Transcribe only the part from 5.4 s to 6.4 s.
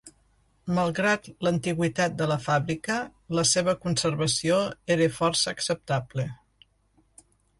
acceptable.